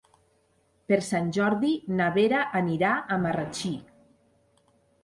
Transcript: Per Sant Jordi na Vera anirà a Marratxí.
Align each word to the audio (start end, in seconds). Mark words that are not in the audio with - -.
Per 0.91 0.97
Sant 1.07 1.29
Jordi 1.37 1.75
na 2.01 2.09
Vera 2.17 2.41
anirà 2.63 2.95
a 2.97 3.21
Marratxí. 3.27 3.73